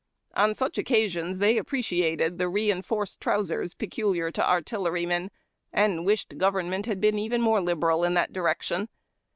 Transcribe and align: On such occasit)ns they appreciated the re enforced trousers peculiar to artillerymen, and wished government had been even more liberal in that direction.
On 0.33 0.55
such 0.55 0.77
occasit)ns 0.77 1.37
they 1.37 1.59
appreciated 1.59 2.39
the 2.39 2.49
re 2.49 2.71
enforced 2.71 3.21
trousers 3.21 3.75
peculiar 3.75 4.31
to 4.31 4.43
artillerymen, 4.43 5.29
and 5.71 6.07
wished 6.07 6.39
government 6.39 6.87
had 6.87 6.99
been 6.99 7.19
even 7.19 7.39
more 7.39 7.61
liberal 7.61 8.03
in 8.03 8.15
that 8.15 8.33
direction. 8.33 8.89